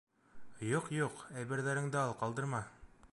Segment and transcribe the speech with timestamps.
[0.75, 2.67] —Юҡ, юҡ, әйберҙәреңде ал, ҡалдырма.